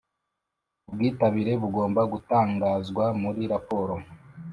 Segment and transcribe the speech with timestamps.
[0.89, 3.95] Ubwitabire bugomba gutangazwa muri raporo